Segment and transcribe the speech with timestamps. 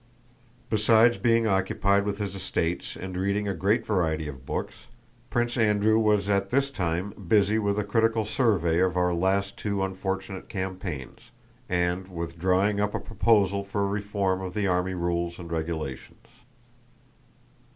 [0.71, 4.87] Besides being occupied with his estates and reading a great variety of books,
[5.29, 9.83] Prince Andrew was at this time busy with a critical survey of our last two
[9.83, 11.29] unfortunate campaigns,
[11.69, 16.25] and with drawing up a proposal for a reform of the army rules and regulations.